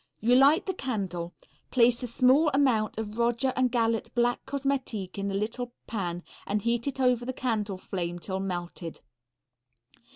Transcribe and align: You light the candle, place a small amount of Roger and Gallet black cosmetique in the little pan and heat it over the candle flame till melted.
You 0.19 0.33
light 0.33 0.65
the 0.65 0.73
candle, 0.73 1.35
place 1.69 2.01
a 2.01 2.07
small 2.07 2.49
amount 2.55 2.97
of 2.97 3.19
Roger 3.19 3.53
and 3.55 3.71
Gallet 3.71 4.09
black 4.15 4.43
cosmetique 4.47 5.19
in 5.19 5.27
the 5.27 5.35
little 5.35 5.73
pan 5.85 6.23
and 6.47 6.59
heat 6.63 6.87
it 6.87 6.99
over 6.99 7.23
the 7.23 7.31
candle 7.33 7.77
flame 7.77 8.17
till 8.17 8.39
melted. 8.39 9.01